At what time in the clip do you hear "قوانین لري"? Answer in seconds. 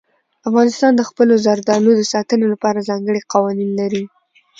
3.33-4.03